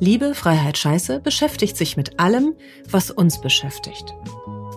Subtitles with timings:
[0.00, 2.54] Liebe, Freiheit, Scheiße beschäftigt sich mit allem,
[2.90, 4.14] was uns beschäftigt.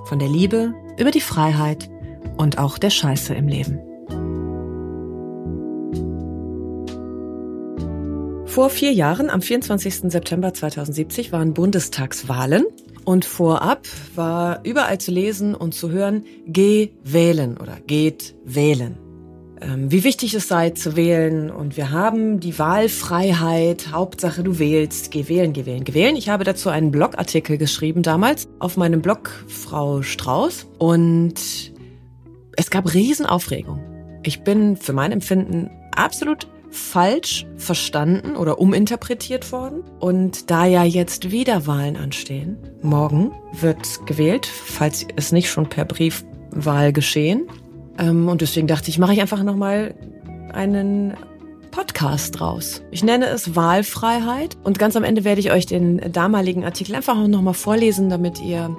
[0.06, 1.90] Von der Liebe über die Freiheit
[2.38, 3.80] und auch der Scheiße im Leben.
[8.46, 10.12] Vor vier Jahren, am 24.
[10.12, 12.66] September 2070, waren Bundestagswahlen
[13.06, 18.98] und vorab war überall zu lesen und zu hören, geh wählen oder geht wählen.
[19.62, 23.92] Ähm, wie wichtig es sei zu wählen und wir haben die Wahlfreiheit.
[23.92, 26.16] Hauptsache du wählst, geh wählen, geh wählen, geh wählen.
[26.16, 31.36] Ich habe dazu einen Blogartikel geschrieben damals auf meinem Blog Frau Strauß und
[32.56, 33.80] es gab Riesenaufregung.
[34.24, 39.84] Ich bin für mein Empfinden absolut falsch verstanden oder uminterpretiert worden.
[40.00, 45.86] Und da ja jetzt wieder Wahlen anstehen, morgen wird gewählt, falls es nicht schon per
[45.86, 47.48] Briefwahl geschehen.
[47.98, 49.96] Ähm, und deswegen dachte ich, mache ich einfach nochmal
[50.54, 51.16] einen
[51.72, 52.82] Podcast draus.
[52.92, 57.28] Ich nenne es Wahlfreiheit und ganz am Ende werde ich euch den damaligen Artikel einfach
[57.28, 58.76] nochmal vorlesen, damit ihr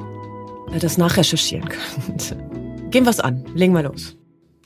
[0.72, 2.36] äh, das nachrecherchieren könnt.
[2.90, 3.44] Gehen wir's an.
[3.54, 4.16] Legen wir los.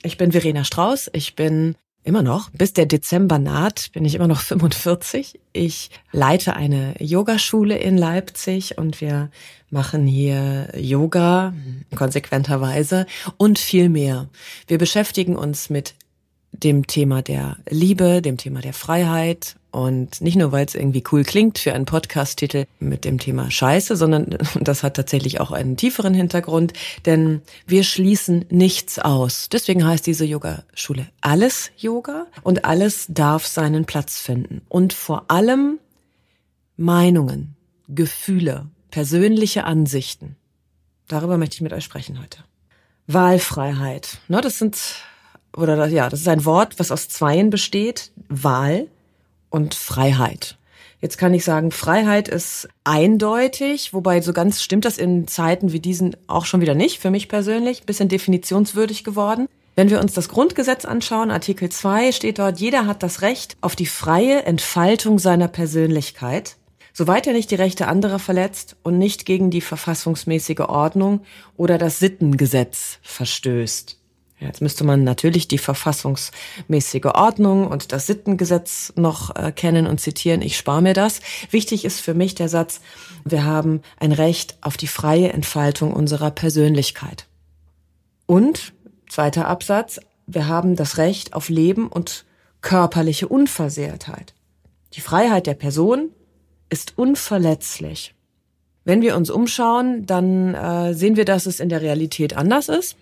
[0.03, 1.11] Ich bin Verena Strauß.
[1.13, 5.39] Ich bin immer noch, bis der Dezember naht, bin ich immer noch 45.
[5.53, 9.31] Ich leite eine Yogaschule in Leipzig und wir
[9.71, 11.55] machen hier Yoga
[11.95, 14.29] konsequenterweise und viel mehr.
[14.67, 15.95] Wir beschäftigen uns mit
[16.53, 21.25] dem Thema der Liebe, dem Thema der Freiheit und nicht nur, weil es irgendwie cool
[21.25, 26.15] klingt für einen Podcast-Titel mit dem Thema Scheiße, sondern das hat tatsächlich auch einen tieferen
[26.15, 26.75] Hintergrund,
[27.07, 29.49] denn wir schließen nichts aus.
[29.51, 34.61] Deswegen heißt diese Yoga-Schule alles Yoga und alles darf seinen Platz finden.
[34.69, 35.79] Und vor allem
[36.77, 37.57] Meinungen,
[37.89, 40.37] Gefühle, persönliche Ansichten.
[41.09, 42.39] Darüber möchte ich mit euch sprechen heute.
[43.07, 44.19] Wahlfreiheit.
[44.29, 44.79] Ne, das sind,
[45.57, 48.11] oder ja, das ist ein Wort, was aus Zweien besteht.
[48.29, 48.89] Wahl
[49.51, 50.57] und Freiheit.
[51.01, 55.81] Jetzt kann ich sagen, Freiheit ist eindeutig, wobei so ganz stimmt das in Zeiten wie
[55.81, 59.49] diesen auch schon wieder nicht, für mich persönlich, bisschen definitionswürdig geworden.
[59.75, 63.75] Wenn wir uns das Grundgesetz anschauen, Artikel 2 steht dort, jeder hat das Recht auf
[63.75, 66.57] die freie Entfaltung seiner Persönlichkeit,
[66.93, 71.23] soweit er nicht die Rechte anderer verletzt und nicht gegen die verfassungsmäßige Ordnung
[71.57, 73.99] oder das Sittengesetz verstößt.
[74.43, 80.43] Jetzt müsste man natürlich die verfassungsmäßige Ordnung und das Sittengesetz noch äh, kennen und zitieren.
[80.43, 81.21] Ich spare mir das.
[81.51, 82.81] Wichtig ist für mich der Satz,
[83.25, 87.27] wir haben ein Recht auf die freie Entfaltung unserer Persönlichkeit.
[88.27, 88.73] Und,
[89.09, 92.25] zweiter Absatz, wir haben das Recht auf Leben und
[92.63, 94.35] körperliche Unversehrtheit.
[94.95, 96.11] Die Freiheit der Person
[96.69, 98.15] ist unverletzlich.
[98.85, 102.97] Wenn wir uns umschauen, dann äh, sehen wir, dass es in der Realität anders ist.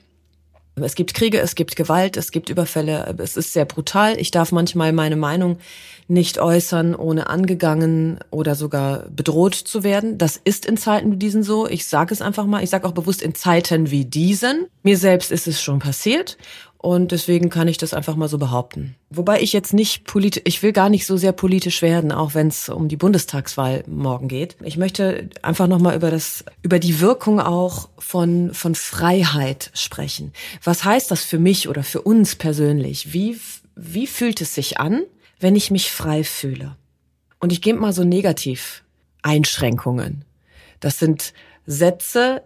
[0.85, 4.19] Es gibt Kriege, es gibt Gewalt, es gibt Überfälle, es ist sehr brutal.
[4.19, 5.59] Ich darf manchmal meine Meinung
[6.09, 10.19] nicht äußern, ohne angegangen oder sogar bedroht zu werden.
[10.19, 11.69] Das ist in Zeiten wie diesen so.
[11.69, 12.65] Ich sage es einfach mal.
[12.65, 14.67] Ich sage auch bewusst in Zeiten wie diesen.
[14.83, 16.37] Mir selbst ist es schon passiert
[16.83, 18.97] und deswegen kann ich das einfach mal so behaupten.
[19.11, 22.49] Wobei ich jetzt nicht politisch, ich will gar nicht so sehr politisch werden, auch wenn
[22.49, 24.57] es um die Bundestagswahl morgen geht.
[24.65, 30.33] Ich möchte einfach nochmal über das, über die Wirkung auch von, von Freiheit sprechen.
[30.65, 33.13] Was heißt das für mich oder für uns persönlich?
[33.13, 33.39] Wie,
[33.77, 35.03] wie fühlt es sich an,
[35.39, 36.77] wenn ich mich frei fühle?
[37.41, 38.85] Und ich gebe mal so negativ
[39.21, 40.25] Einschränkungen.
[40.81, 41.35] Das sind
[41.67, 42.43] Sätze,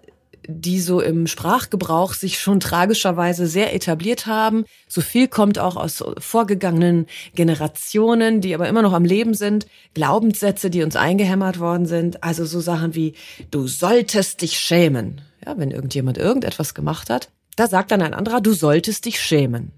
[0.47, 4.65] die so im Sprachgebrauch sich schon tragischerweise sehr etabliert haben.
[4.88, 9.67] So viel kommt auch aus vorgegangenen Generationen, die aber immer noch am Leben sind.
[9.94, 12.23] Glaubenssätze, die uns eingehämmert worden sind.
[12.23, 13.14] Also so Sachen wie,
[13.50, 15.20] du solltest dich schämen.
[15.44, 19.73] Ja, wenn irgendjemand irgendetwas gemacht hat, da sagt dann ein anderer, du solltest dich schämen.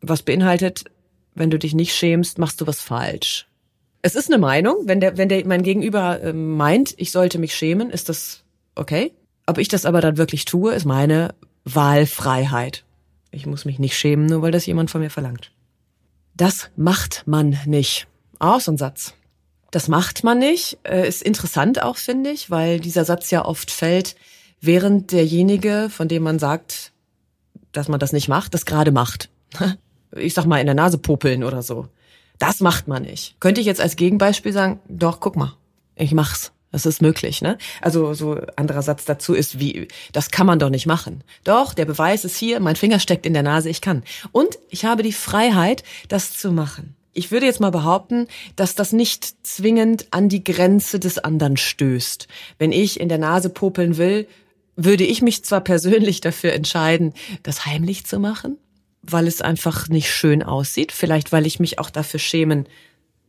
[0.00, 0.84] Was beinhaltet,
[1.34, 3.46] wenn du dich nicht schämst, machst du was falsch.
[4.02, 7.54] Es ist eine Meinung, wenn der, wenn der mein Gegenüber äh, meint, ich sollte mich
[7.54, 8.44] schämen, ist das
[8.74, 9.12] okay?
[9.48, 11.34] Ob ich das aber dann wirklich tue, ist meine
[11.64, 12.84] Wahlfreiheit.
[13.30, 15.52] Ich muss mich nicht schämen, nur weil das jemand von mir verlangt.
[16.34, 18.08] Das macht man nicht.
[18.38, 19.14] Auch so ein Satz.
[19.70, 20.76] Das macht man nicht.
[20.82, 24.16] Äh, ist interessant auch, finde ich, weil dieser Satz ja oft fällt,
[24.60, 26.92] während derjenige, von dem man sagt,
[27.72, 29.30] dass man das nicht macht, das gerade macht.
[30.16, 31.86] Ich sag mal in der Nase popeln oder so.
[32.38, 33.38] Das macht man nicht.
[33.40, 35.54] Könnte ich jetzt als Gegenbeispiel sagen, doch, guck mal,
[35.96, 36.50] ich mach's.
[36.70, 37.56] Das ist möglich, ne?
[37.80, 41.24] Also so anderer Satz dazu ist wie, das kann man doch nicht machen.
[41.44, 44.02] Doch, der Beweis ist hier, mein Finger steckt in der Nase, ich kann.
[44.32, 46.94] Und ich habe die Freiheit, das zu machen.
[47.14, 52.28] Ich würde jetzt mal behaupten, dass das nicht zwingend an die Grenze des anderen stößt.
[52.58, 54.28] Wenn ich in der Nase popeln will,
[54.76, 58.58] würde ich mich zwar persönlich dafür entscheiden, das heimlich zu machen,
[59.02, 62.68] weil es einfach nicht schön aussieht, vielleicht weil ich mich auch dafür schämen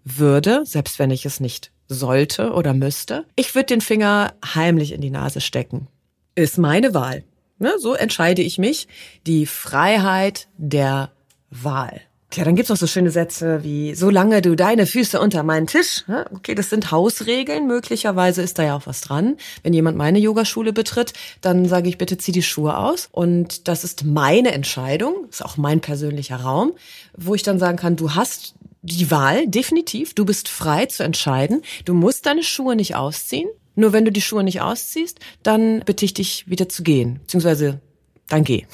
[0.03, 3.25] würde, selbst wenn ich es nicht sollte oder müsste.
[3.36, 5.88] Ich würde den Finger heimlich in die Nase stecken.
[6.36, 7.24] Ist meine Wahl.
[7.57, 8.88] Ne, so entscheide ich mich.
[9.27, 11.12] Die Freiheit der
[11.50, 12.01] Wahl.
[12.30, 16.03] Tja, dann gibt's noch so schöne Sätze wie, solange du deine Füße unter meinen Tisch,
[16.31, 19.36] okay, das sind Hausregeln, möglicherweise ist da ja auch was dran.
[19.63, 23.09] Wenn jemand meine Yogaschule betritt, dann sage ich bitte, zieh die Schuhe aus.
[23.12, 26.74] Und das ist meine Entscheidung, ist auch mein persönlicher Raum,
[27.18, 30.13] wo ich dann sagen kann, du hast die Wahl, definitiv.
[30.13, 31.61] Du bist frei zu entscheiden.
[31.85, 33.49] Du musst deine Schuhe nicht ausziehen.
[33.75, 37.19] Nur wenn du die Schuhe nicht ausziehst, dann bitte ich dich wieder zu gehen.
[37.21, 37.79] Beziehungsweise,
[38.27, 38.65] dann geh.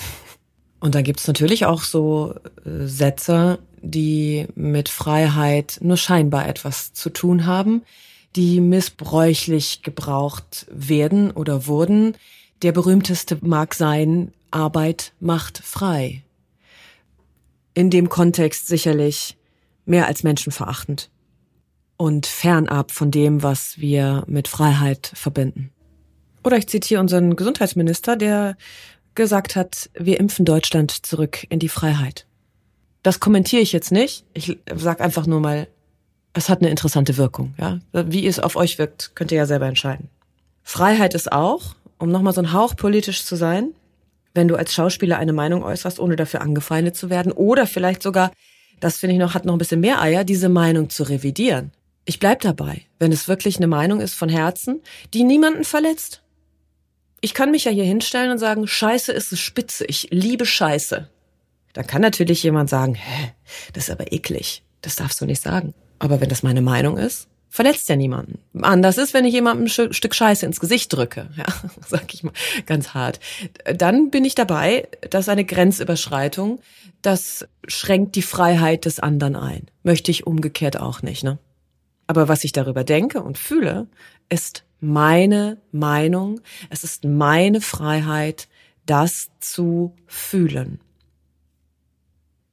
[0.80, 2.36] Und dann gibt's natürlich auch so
[2.66, 7.84] äh, Sätze, die mit Freiheit nur scheinbar etwas zu tun haben,
[8.36, 12.16] die missbräuchlich gebraucht werden oder wurden.
[12.62, 16.24] Der berühmteste mag sein, Arbeit macht frei.
[17.74, 19.38] In dem Kontext sicherlich
[19.86, 21.10] mehr als menschenverachtend
[21.98, 25.72] und fernab von dem, was wir mit Freiheit verbinden.
[26.44, 28.58] Oder ich zitiere unseren Gesundheitsminister, der
[29.16, 32.28] gesagt hat, wir impfen Deutschland zurück in die Freiheit.
[33.02, 34.26] Das kommentiere ich jetzt nicht.
[34.34, 35.68] Ich sage einfach nur mal,
[36.34, 37.54] es hat eine interessante Wirkung.
[37.58, 37.80] Ja?
[37.94, 40.10] Wie es auf euch wirkt, könnt ihr ja selber entscheiden.
[40.64, 43.74] Freiheit ist auch, um nochmal so ein Hauch politisch zu sein,
[44.34, 48.32] wenn du als Schauspieler eine Meinung äußerst, ohne dafür angefeindet zu werden oder vielleicht sogar
[48.80, 51.72] das finde ich noch, hat noch ein bisschen mehr Eier, diese Meinung zu revidieren.
[52.06, 54.82] Ich bleib dabei, wenn es wirklich eine Meinung ist von Herzen,
[55.14, 56.22] die niemanden verletzt.
[57.22, 61.10] Ich kann mich ja hier hinstellen und sagen, Scheiße ist es spitze, ich liebe Scheiße.
[61.74, 63.34] Dann kann natürlich jemand sagen, hä,
[63.74, 65.74] das ist aber eklig, das darfst du nicht sagen.
[65.98, 68.40] Aber wenn das meine Meinung ist, verletzt ja niemanden.
[68.62, 71.46] Anders ist, wenn ich jemandem ein Stück Scheiße ins Gesicht drücke, ja,
[71.88, 72.34] sag ich mal
[72.66, 73.22] ganz hart.
[73.74, 76.60] Dann bin ich dabei, dass eine Grenzüberschreitung,
[77.02, 79.68] das schränkt die Freiheit des anderen ein.
[79.84, 81.38] Möchte ich umgekehrt auch nicht, ne?
[82.08, 83.88] Aber was ich darüber denke und fühle,
[84.28, 88.50] ist meine Meinung, es ist meine Freiheit,
[88.86, 90.82] das zu fühlen.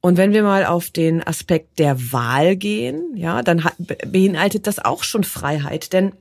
[0.05, 3.63] Und wenn wir mal auf den Aspekt der Wahl gehen, ja, dann
[4.05, 6.11] beinhaltet das auch schon Freiheit, denn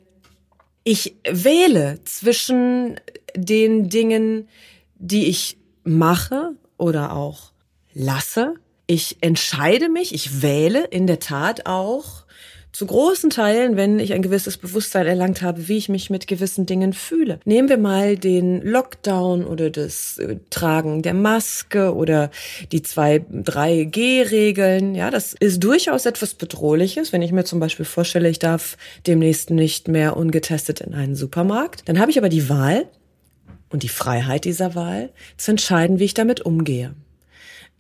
[0.84, 3.00] ich wähle zwischen
[3.34, 4.48] den Dingen,
[4.94, 7.50] die ich mache oder auch
[7.92, 8.54] lasse.
[8.86, 12.21] Ich entscheide mich, ich wähle in der Tat auch
[12.72, 16.66] zu großen Teilen, wenn ich ein gewisses Bewusstsein erlangt habe, wie ich mich mit gewissen
[16.66, 17.38] Dingen fühle.
[17.44, 22.30] Nehmen wir mal den Lockdown oder das äh, Tragen der Maske oder
[22.72, 24.94] die zwei, drei G-Regeln.
[24.94, 27.12] Ja, das ist durchaus etwas Bedrohliches.
[27.12, 28.76] Wenn ich mir zum Beispiel vorstelle, ich darf
[29.06, 32.86] demnächst nicht mehr ungetestet in einen Supermarkt, dann habe ich aber die Wahl
[33.68, 36.94] und die Freiheit dieser Wahl zu entscheiden, wie ich damit umgehe.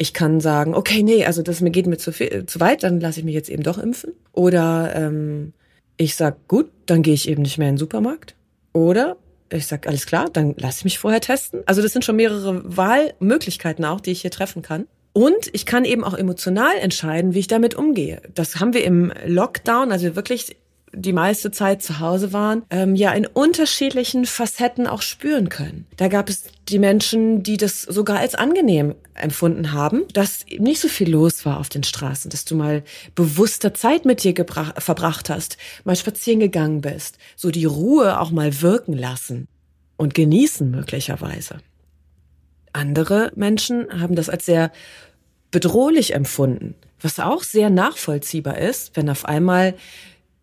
[0.02, 2.98] Ich kann sagen, okay, nee, also das mir geht mir zu, viel, zu weit, dann
[2.98, 4.14] lasse ich mich jetzt eben doch impfen.
[4.32, 5.52] Oder ähm,
[5.96, 8.34] ich sag, gut, dann gehe ich eben nicht mehr in den Supermarkt.
[8.72, 9.16] Oder
[9.48, 11.60] ich sag, alles klar, dann lasse ich mich vorher testen.
[11.66, 14.88] Also das sind schon mehrere Wahlmöglichkeiten auch, die ich hier treffen kann.
[15.12, 18.22] Und ich kann eben auch emotional entscheiden, wie ich damit umgehe.
[18.34, 20.56] Das haben wir im Lockdown, also wirklich
[20.94, 25.86] die meiste Zeit zu Hause waren, ähm, ja in unterschiedlichen Facetten auch spüren können.
[25.96, 30.88] Da gab es die Menschen, die das sogar als angenehm empfunden haben, dass nicht so
[30.88, 32.82] viel los war auf den Straßen, dass du mal
[33.14, 38.60] bewusster Zeit mit dir verbracht hast, mal spazieren gegangen bist, so die Ruhe auch mal
[38.60, 39.48] wirken lassen
[39.96, 41.58] und genießen möglicherweise.
[42.72, 44.72] Andere Menschen haben das als sehr
[45.50, 49.74] bedrohlich empfunden, was auch sehr nachvollziehbar ist, wenn auf einmal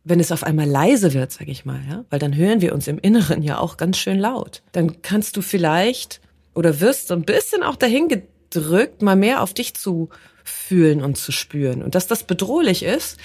[0.10, 2.88] wenn es auf einmal leise wird, sag ich mal, ja, weil dann hören wir uns
[2.88, 4.64] im Inneren ja auch ganz schön laut.
[4.72, 6.20] Dann kannst du vielleicht
[6.56, 10.10] oder wirst so ein bisschen auch dahin gedrückt, mal mehr auf dich zu
[10.44, 11.84] fühlen und zu spüren.
[11.84, 13.18] Und dass das bedrohlich ist,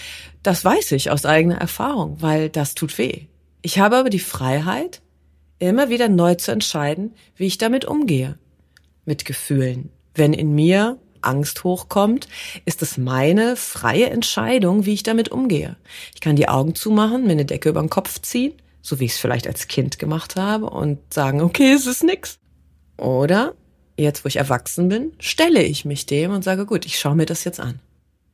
[0.42, 3.22] das weiß ich aus eigener Erfahrung, weil das tut weh.
[3.62, 5.00] Ich habe aber die Freiheit,
[5.58, 8.38] immer wieder neu zu entscheiden, wie ich damit umgehe.
[9.06, 9.90] Mit Gefühlen.
[10.14, 12.28] Wenn in mir Angst hochkommt,
[12.64, 15.76] ist es meine freie Entscheidung, wie ich damit umgehe.
[16.14, 18.52] Ich kann die Augen zumachen, mir eine Decke über den Kopf ziehen,
[18.82, 22.38] so wie ich es vielleicht als Kind gemacht habe und sagen, okay, es ist nix.
[22.96, 23.54] Oder
[23.96, 27.26] jetzt, wo ich erwachsen bin, stelle ich mich dem und sage, gut, ich schaue mir
[27.26, 27.80] das jetzt an.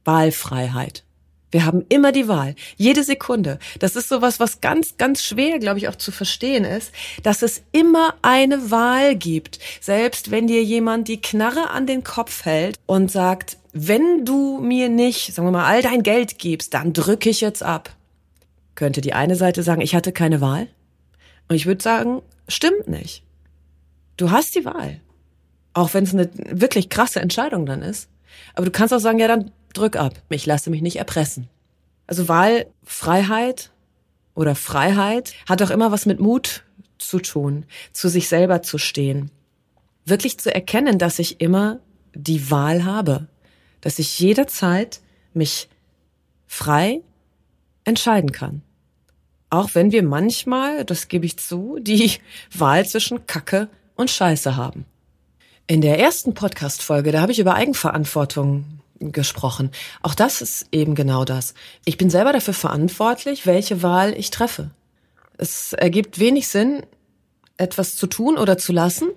[0.05, 1.05] Wahlfreiheit.
[1.51, 2.55] Wir haben immer die Wahl.
[2.77, 3.59] Jede Sekunde.
[3.79, 6.93] Das ist sowas, was ganz, ganz schwer, glaube ich, auch zu verstehen ist,
[7.23, 9.59] dass es immer eine Wahl gibt.
[9.81, 14.89] Selbst wenn dir jemand die Knarre an den Kopf hält und sagt, wenn du mir
[14.89, 17.95] nicht, sagen wir mal, all dein Geld gibst, dann drücke ich jetzt ab.
[18.75, 20.69] Könnte die eine Seite sagen, ich hatte keine Wahl?
[21.49, 23.23] Und ich würde sagen, stimmt nicht.
[24.17, 25.01] Du hast die Wahl.
[25.73, 28.09] Auch wenn es eine wirklich krasse Entscheidung dann ist.
[28.55, 30.15] Aber du kannst auch sagen, ja, dann drück ab.
[30.29, 31.49] Ich lasse mich nicht erpressen.
[32.07, 33.71] Also Wahlfreiheit
[34.35, 36.65] oder Freiheit hat auch immer was mit Mut
[36.99, 39.31] zu tun, zu sich selber zu stehen.
[40.05, 41.81] Wirklich zu erkennen, dass ich immer
[42.15, 43.29] die Wahl habe.
[43.81, 45.01] Dass ich jederzeit
[45.35, 45.69] mich
[46.47, 47.01] frei
[47.85, 48.63] entscheiden kann.
[49.51, 52.19] Auch wenn wir manchmal, das gebe ich zu, die
[52.57, 54.85] Wahl zwischen Kacke und Scheiße haben.
[55.67, 58.65] In der ersten Podcast-Folge, da habe ich über Eigenverantwortung
[59.01, 59.71] gesprochen.
[60.03, 61.55] Auch das ist eben genau das.
[61.85, 64.71] Ich bin selber dafür verantwortlich, welche Wahl ich treffe.
[65.39, 66.83] Es ergibt wenig Sinn,
[67.57, 69.09] etwas zu tun oder zu lassen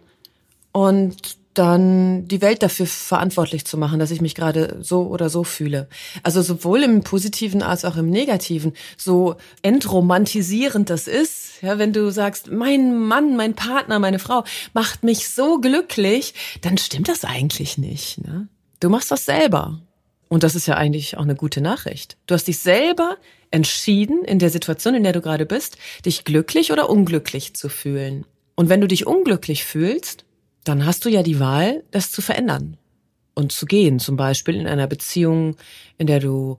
[0.71, 5.43] und dann die Welt dafür verantwortlich zu machen, dass ich mich gerade so oder so
[5.43, 5.87] fühle.
[6.23, 8.73] Also sowohl im Positiven als auch im Negativen.
[8.97, 15.03] So entromantisierend das ist, ja, wenn du sagst, mein Mann, mein Partner, meine Frau macht
[15.03, 18.25] mich so glücklich, dann stimmt das eigentlich nicht.
[18.25, 18.47] Ne?
[18.83, 19.79] Du machst das selber.
[20.27, 22.17] Und das ist ja eigentlich auch eine gute Nachricht.
[22.27, 23.15] Du hast dich selber
[23.49, 28.25] entschieden, in der Situation, in der du gerade bist, dich glücklich oder unglücklich zu fühlen.
[28.55, 30.25] Und wenn du dich unglücklich fühlst,
[30.65, 32.75] dann hast du ja die Wahl, das zu verändern
[33.35, 33.99] und zu gehen.
[33.99, 35.55] Zum Beispiel in einer Beziehung,
[35.97, 36.57] in der du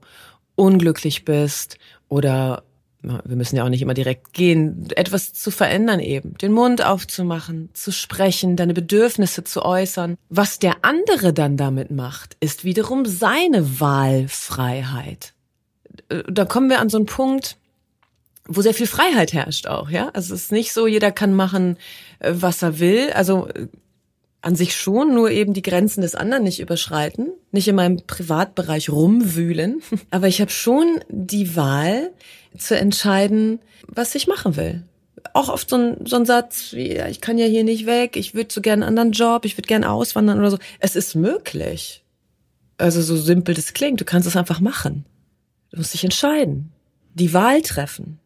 [0.55, 1.77] unglücklich bist
[2.09, 2.63] oder
[3.23, 7.69] wir müssen ja auch nicht immer direkt gehen, etwas zu verändern eben, den Mund aufzumachen,
[7.73, 10.17] zu sprechen, deine Bedürfnisse zu äußern.
[10.29, 15.33] Was der andere dann damit macht, ist wiederum seine Wahlfreiheit.
[16.27, 17.57] Da kommen wir an so einen Punkt,
[18.47, 20.09] wo sehr viel Freiheit herrscht auch, ja?
[20.09, 21.77] Also es ist nicht so, jeder kann machen,
[22.19, 23.11] äh, was er will.
[23.13, 23.47] Also
[24.45, 28.91] an sich schon, nur eben die Grenzen des anderen nicht überschreiten, nicht in meinem Privatbereich
[28.91, 29.81] rumwühlen.
[30.11, 32.11] Aber ich habe schon die Wahl
[32.55, 34.83] zu entscheiden, was ich machen will.
[35.33, 38.15] Auch oft so ein, so ein Satz wie, ja, ich kann ja hier nicht weg,
[38.17, 40.59] ich würde so gern einen anderen Job, ich würde gern auswandern oder so.
[40.79, 42.03] Es ist möglich.
[42.77, 45.05] Also so simpel das klingt, du kannst es einfach machen.
[45.71, 46.71] Du musst dich entscheiden,
[47.15, 48.19] die Wahl treffen,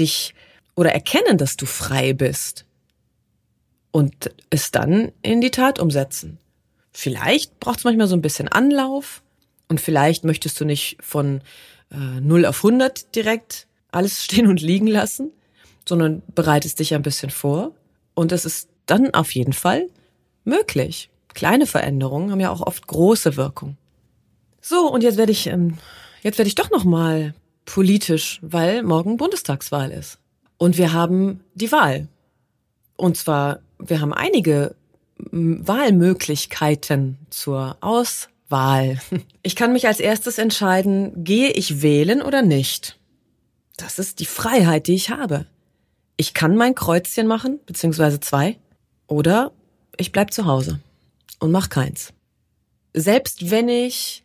[0.00, 0.34] dich
[0.74, 2.64] oder erkennen, dass du frei bist
[3.92, 6.38] und es dann in die Tat umsetzen.
[6.92, 9.22] Vielleicht braucht es manchmal so ein bisschen Anlauf
[9.68, 11.40] und vielleicht möchtest du nicht von
[11.92, 15.30] äh, 0 auf 100 direkt alles stehen und liegen lassen,
[15.88, 17.72] sondern bereitest dich ein bisschen vor
[18.14, 19.86] und es ist dann auf jeden Fall
[20.44, 21.10] möglich.
[21.32, 23.76] Kleine Veränderungen haben ja auch oft große Wirkung.
[24.60, 25.78] So, und jetzt werde ich, ähm,
[26.22, 30.18] jetzt werde ich doch noch mal politisch, weil morgen Bundestagswahl ist.
[30.58, 32.08] Und wir haben die Wahl.
[33.00, 34.74] Und zwar wir haben einige
[35.16, 39.00] Wahlmöglichkeiten zur Auswahl.
[39.42, 42.98] Ich kann mich als erstes entscheiden, gehe ich wählen oder nicht.
[43.78, 45.46] Das ist die Freiheit, die ich habe.
[46.18, 48.58] Ich kann mein Kreuzchen machen, beziehungsweise zwei,
[49.06, 49.52] oder
[49.96, 50.78] ich bleib zu Hause
[51.38, 52.12] und mach keins.
[52.92, 54.24] Selbst wenn ich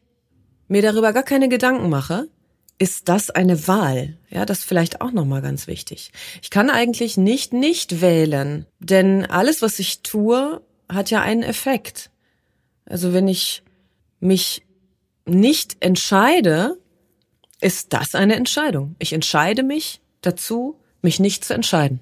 [0.67, 2.27] mir darüber gar keine Gedanken mache,
[2.77, 4.17] ist das eine Wahl?
[4.29, 6.11] Ja, das ist vielleicht auch nochmal ganz wichtig.
[6.41, 12.11] Ich kann eigentlich nicht nicht wählen, denn alles, was ich tue, hat ja einen Effekt.
[12.85, 13.63] Also wenn ich
[14.19, 14.63] mich
[15.25, 16.77] nicht entscheide,
[17.61, 18.95] ist das eine Entscheidung.
[18.99, 21.99] Ich entscheide mich dazu, mich nicht zu entscheiden.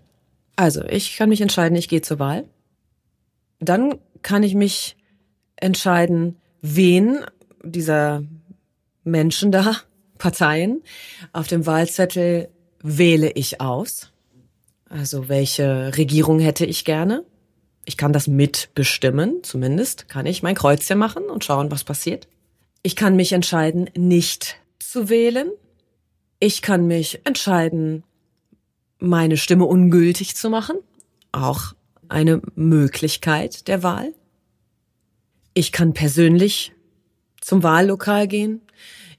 [0.55, 2.45] Also, ich kann mich entscheiden, ich gehe zur Wahl.
[3.59, 4.95] Dann kann ich mich
[5.55, 7.19] entscheiden, wen
[7.63, 8.23] dieser
[9.03, 9.77] Menschen da
[10.17, 10.81] Parteien.
[11.31, 12.49] Auf dem Wahlzettel
[12.81, 14.11] wähle ich aus.
[14.89, 17.25] Also welche Regierung hätte ich gerne?
[17.85, 22.27] Ich kann das mitbestimmen, zumindest kann ich mein Kreuzchen machen und schauen, was passiert.
[22.81, 25.49] Ich kann mich entscheiden, nicht zu wählen.
[26.39, 28.03] Ich kann mich entscheiden,
[28.99, 30.77] meine Stimme ungültig zu machen.
[31.31, 31.73] Auch
[32.07, 34.13] eine Möglichkeit der Wahl.
[35.53, 36.73] Ich kann persönlich
[37.41, 38.61] zum Wahllokal gehen.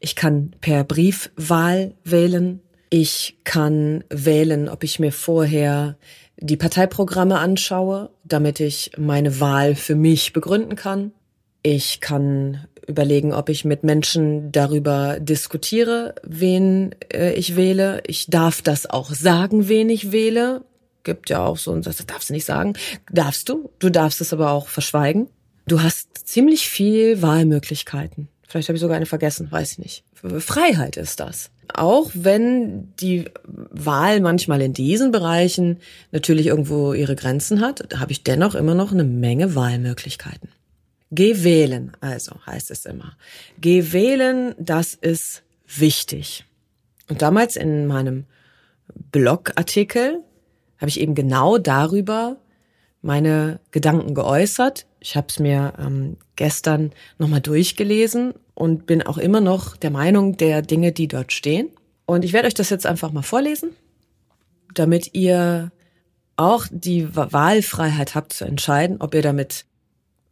[0.05, 2.61] Ich kann per Briefwahl wählen.
[2.91, 5.97] Ich kann wählen, ob ich mir vorher
[6.37, 11.13] die Parteiprogramme anschaue, damit ich meine Wahl für mich begründen kann.
[11.63, 18.03] Ich kann überlegen, ob ich mit Menschen darüber diskutiere, wen äh, ich wähle.
[18.07, 20.67] Ich darf das auch sagen, wen ich wähle.
[21.03, 22.75] Gibt ja auch so, das darfst du nicht sagen.
[23.11, 23.71] Darfst du.
[23.79, 25.31] Du darfst es aber auch verschweigen.
[25.67, 30.05] Du hast ziemlich viel Wahlmöglichkeiten Vielleicht habe ich sogar eine vergessen, weiß ich nicht.
[30.39, 31.51] Freiheit ist das.
[31.75, 35.81] Auch wenn die Wahl manchmal in diesen Bereichen
[36.13, 40.51] natürlich irgendwo ihre Grenzen hat, habe ich dennoch immer noch eine Menge Wahlmöglichkeiten.
[41.11, 43.17] Geh wählen, also heißt es immer.
[43.61, 46.45] Geh wählen, das ist wichtig.
[47.09, 48.25] Und damals in meinem
[49.11, 50.23] Blogartikel
[50.79, 52.37] habe ich eben genau darüber
[53.03, 54.87] meine Gedanken geäußert.
[55.05, 60.39] Ich habe es mir ähm, gestern nochmal durchgelesen und bin auch immer noch der Meinung
[60.39, 61.69] der Dinge, die dort stehen.
[62.07, 63.77] Und ich werde euch das jetzt einfach mal vorlesen,
[64.73, 65.71] damit ihr
[66.37, 69.67] auch die Wahlfreiheit habt zu entscheiden, ob ihr damit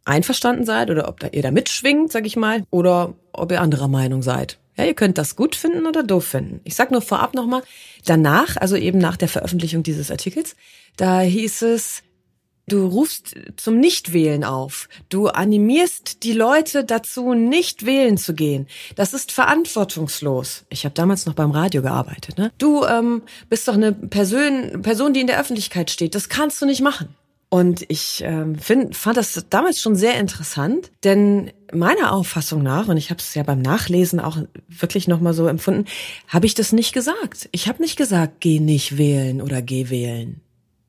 [0.05, 4.23] einverstanden seid oder ob ihr da mitschwingt, sag ich mal, oder ob ihr anderer Meinung
[4.23, 4.57] seid.
[4.75, 6.61] Ja, ihr könnt das gut finden oder doof finden.
[6.63, 7.61] Ich sag nur vorab nochmal,
[8.05, 10.55] danach, also eben nach der Veröffentlichung dieses Artikels,
[10.97, 12.01] da hieß es,
[12.67, 14.89] du rufst zum Nichtwählen auf.
[15.09, 18.67] Du animierst die Leute dazu, nicht wählen zu gehen.
[18.95, 20.65] Das ist verantwortungslos.
[20.69, 22.37] Ich habe damals noch beim Radio gearbeitet.
[22.37, 22.51] Ne?
[22.57, 26.15] Du ähm, bist doch eine Person, Person, die in der Öffentlichkeit steht.
[26.15, 27.09] Das kannst du nicht machen.
[27.53, 32.97] Und ich ähm, find, fand das damals schon sehr interessant, denn meiner Auffassung nach, und
[32.97, 35.85] ich habe es ja beim Nachlesen auch wirklich nochmal so empfunden,
[36.27, 37.49] habe ich das nicht gesagt.
[37.51, 40.41] Ich habe nicht gesagt, geh nicht wählen oder geh wählen.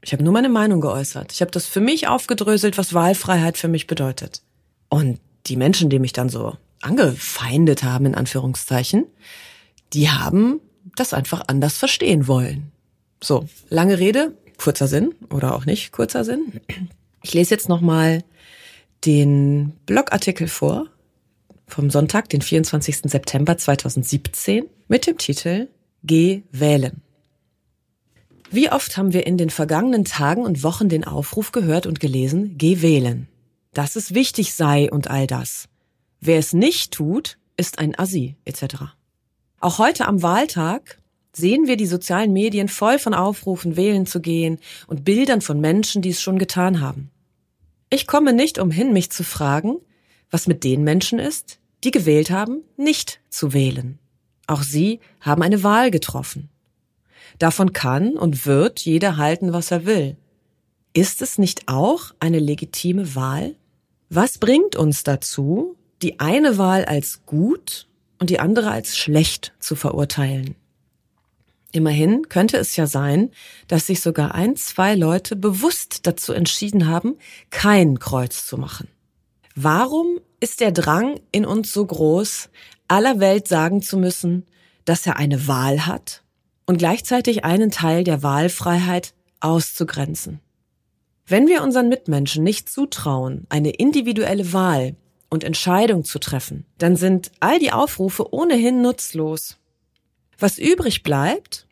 [0.04, 1.32] Ich habe nur meine Meinung geäußert.
[1.32, 4.42] Ich habe das für mich aufgedröselt, was Wahlfreiheit für mich bedeutet.
[4.90, 9.06] Und die Menschen, die mich dann so angefeindet haben, in Anführungszeichen,
[9.94, 10.60] die haben
[10.96, 12.70] das einfach anders verstehen wollen.
[13.22, 16.60] So, lange Rede, kurzer Sinn oder auch nicht kurzer Sinn.
[17.22, 18.22] Ich lese jetzt nochmal
[19.06, 20.86] den Blogartikel vor
[21.66, 22.98] vom Sonntag, den 24.
[23.04, 25.68] September 2017 mit dem Titel
[26.02, 27.00] Geh wählen.
[28.50, 32.56] Wie oft haben wir in den vergangenen Tagen und Wochen den Aufruf gehört und gelesen,
[32.56, 33.28] geh wählen.
[33.72, 35.68] Dass es wichtig sei und all das.
[36.20, 38.94] Wer es nicht tut, ist ein Assi, etc.
[39.60, 40.98] Auch heute am Wahltag
[41.32, 46.02] sehen wir die sozialen Medien voll von Aufrufen, wählen zu gehen und Bildern von Menschen,
[46.02, 47.10] die es schon getan haben.
[47.90, 49.76] Ich komme nicht umhin, mich zu fragen,
[50.30, 53.98] was mit den Menschen ist, die gewählt haben, nicht zu wählen.
[54.46, 56.50] Auch sie haben eine Wahl getroffen.
[57.38, 60.16] Davon kann und wird jeder halten, was er will.
[60.92, 63.56] Ist es nicht auch eine legitime Wahl?
[64.08, 67.88] Was bringt uns dazu, die eine Wahl als gut
[68.20, 70.54] und die andere als schlecht zu verurteilen?
[71.72, 73.32] Immerhin könnte es ja sein,
[73.66, 77.16] dass sich sogar ein, zwei Leute bewusst dazu entschieden haben,
[77.50, 78.86] kein Kreuz zu machen.
[79.56, 82.50] Warum ist der Drang in uns so groß,
[82.86, 84.46] aller Welt sagen zu müssen,
[84.84, 86.23] dass er eine Wahl hat
[86.66, 90.40] und gleichzeitig einen Teil der Wahlfreiheit auszugrenzen?
[91.26, 94.96] Wenn wir unseren Mitmenschen nicht zutrauen, eine individuelle Wahl
[95.30, 99.58] und Entscheidung zu treffen, dann sind all die Aufrufe ohnehin nutzlos.
[100.38, 101.66] Was übrig bleibt,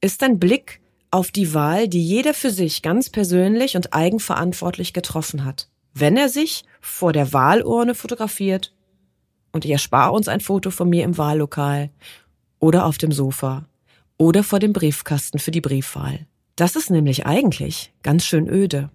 [0.00, 5.44] ist ein Blick auf die Wahl, die jeder für sich ganz persönlich und eigenverantwortlich getroffen
[5.44, 5.68] hat.
[5.94, 8.74] Wenn er sich vor der Wahlurne fotografiert
[9.52, 11.90] und ich erspare uns ein Foto von mir im Wahllokal
[12.58, 13.66] oder auf dem Sofa
[14.18, 16.26] oder vor dem Briefkasten für die Briefwahl.
[16.56, 18.90] Das ist nämlich eigentlich ganz schön öde.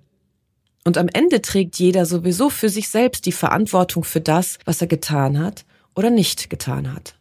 [0.83, 4.88] Und am Ende trägt jeder sowieso für sich selbst die Verantwortung für das, was er
[4.88, 7.15] getan hat oder nicht getan hat.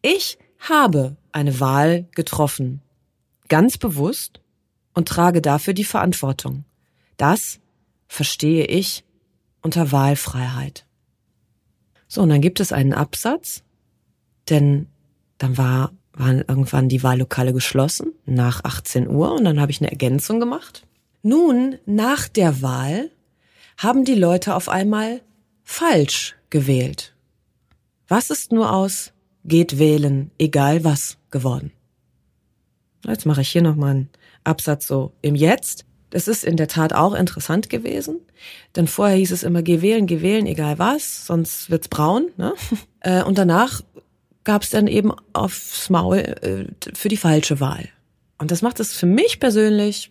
[0.00, 2.80] Ich habe eine Wahl getroffen.
[3.48, 4.40] Ganz bewusst
[4.94, 6.64] und trage dafür die Verantwortung.
[7.16, 7.58] Das
[8.06, 9.04] verstehe ich
[9.62, 10.86] unter Wahlfreiheit.
[12.06, 13.62] So, und dann gibt es einen Absatz,
[14.48, 14.86] denn
[15.38, 19.90] dann war, waren irgendwann die Wahllokale geschlossen nach 18 Uhr und dann habe ich eine
[19.90, 20.86] Ergänzung gemacht.
[21.22, 23.10] Nun, nach der Wahl
[23.78, 25.22] haben die Leute auf einmal
[25.62, 27.14] falsch gewählt.
[28.08, 29.12] Was ist nur aus
[29.44, 31.72] geht wählen, egal was geworden.
[33.06, 34.10] Jetzt mache ich hier nochmal einen
[34.44, 35.84] Absatz so im Jetzt.
[36.10, 38.20] Das ist in der Tat auch interessant gewesen,
[38.76, 42.28] denn vorher hieß es immer, geh wählen, geh wählen, egal was, sonst wird's braun.
[42.36, 42.54] Ne?
[43.04, 43.80] Äh, und danach
[44.44, 47.88] gab es dann eben aufs Maul äh, für die falsche Wahl.
[48.38, 50.10] Und das macht es für mich persönlich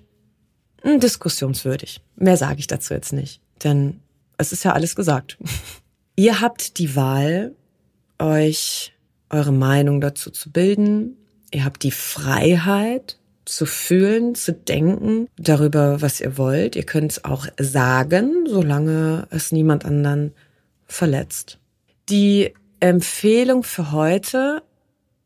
[0.83, 2.01] hm, diskussionswürdig.
[2.15, 3.99] Mehr sage ich dazu jetzt nicht, denn
[4.37, 5.37] es ist ja alles gesagt.
[6.15, 7.55] Ihr habt die Wahl,
[8.19, 8.93] euch
[9.29, 11.17] eure Meinung dazu zu bilden.
[11.51, 16.75] Ihr habt die Freiheit zu fühlen, zu denken darüber, was ihr wollt.
[16.75, 20.33] Ihr könnt es auch sagen, solange es niemand anderen
[20.85, 21.57] verletzt.
[22.09, 24.63] Die Empfehlung für heute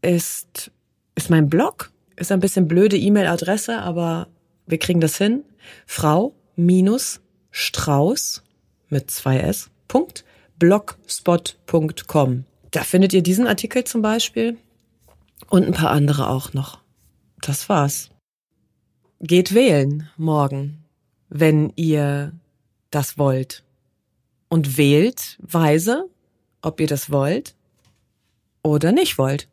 [0.02, 0.72] ist,
[1.15, 1.91] ist mein Blog.
[2.18, 4.28] Ist ein bisschen blöde E-Mail-Adresse, aber
[4.68, 5.44] wir kriegen das hin.
[5.86, 8.44] Frau minus Strauß
[8.89, 9.70] mit zwei S.
[10.60, 14.58] Blogspot.com Da findet ihr diesen Artikel zum Beispiel
[15.50, 16.80] und ein paar andere auch noch.
[17.41, 18.10] Das war's.
[19.22, 20.84] Geht wählen morgen,
[21.30, 22.34] wenn ihr
[22.91, 23.63] das wollt.
[24.50, 26.10] Und wählt weise,
[26.65, 27.56] ob ihr das wollt
[28.63, 29.47] oder nicht wollt.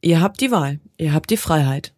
[0.00, 1.94] Ihr habt die Wahl, ihr habt die Freiheit.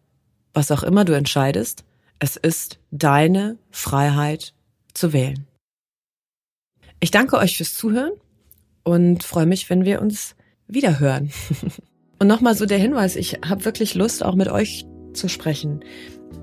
[0.53, 1.83] Was auch immer du entscheidest,
[2.19, 4.53] es ist deine Freiheit
[4.93, 5.45] zu wählen.
[6.99, 8.13] Ich danke euch fürs Zuhören
[8.83, 10.35] und freue mich, wenn wir uns
[10.67, 11.31] wieder hören.
[12.19, 15.83] Und nochmal so der Hinweis, ich habe wirklich Lust, auch mit euch zu sprechen.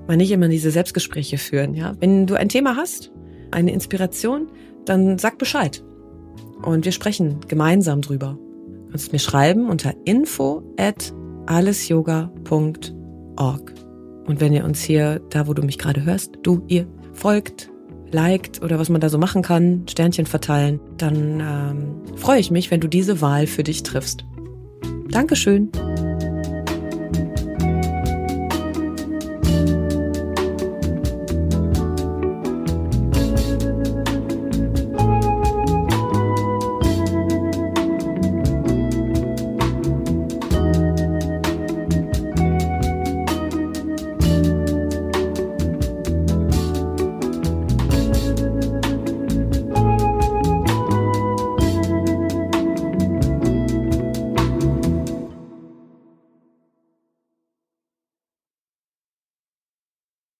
[0.07, 1.97] Mal nicht immer diese Selbstgespräche führen, ja.
[1.99, 3.11] Wenn du ein Thema hast,
[3.51, 4.49] eine Inspiration,
[4.85, 5.83] dann sag Bescheid.
[6.61, 8.37] Und wir sprechen gemeinsam drüber.
[8.85, 11.13] Du kannst mir schreiben unter info at
[11.45, 13.73] allesyoga.org.
[14.25, 17.69] Und wenn ihr uns hier, da wo du mich gerade hörst, du, ihr folgt,
[18.11, 22.71] liked oder was man da so machen kann, Sternchen verteilen, dann ähm, freue ich mich,
[22.71, 24.25] wenn du diese Wahl für dich triffst.
[25.09, 25.69] Dankeschön.